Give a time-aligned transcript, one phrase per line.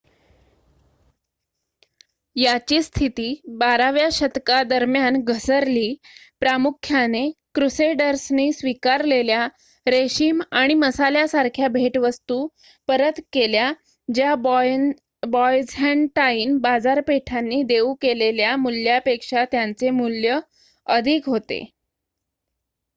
[2.35, 3.25] याची स्थिती
[3.57, 5.93] बाराव्या शतकादरम्यान घसरली
[6.39, 7.21] प्रामुख्याने
[7.55, 9.45] क्रूसेडर्सनी स्वीकारलेल्या
[9.85, 12.45] रेशीम आणि मसाल्यासारख्या भेटवस्तू
[12.89, 13.71] परत केल्या
[14.09, 14.33] ज्या
[15.27, 20.39] बायझँटाईन बाजारपेठांनी देऊ केलेल्या मूल्यापेक्षा त्यांचे मूल्य
[20.87, 21.63] अधिक होते